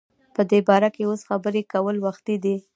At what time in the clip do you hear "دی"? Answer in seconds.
0.49-0.59, 2.43-2.55